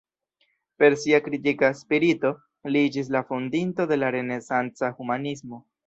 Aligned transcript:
Per 0.77 0.95
sia 1.01 1.19
kritika 1.27 1.69
spirito, 1.83 2.33
li 2.73 2.83
iĝis 2.89 3.15
la 3.17 3.25
fondinto 3.31 3.91
de 3.93 4.01
la 4.05 4.13
renesanca 4.19 4.95
humanismo. 5.01 5.67